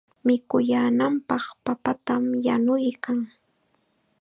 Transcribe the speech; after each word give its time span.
Mikuyaananpaq 0.25 1.43
papatam 1.65 2.23
yanuykan. 2.45 3.19